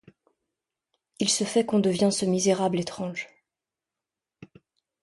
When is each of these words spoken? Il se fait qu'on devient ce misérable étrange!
Il 1.19 1.29
se 1.29 1.43
fait 1.43 1.63
qu'on 1.63 1.77
devient 1.77 2.09
ce 2.11 2.25
misérable 2.25 2.79
étrange! 2.79 3.27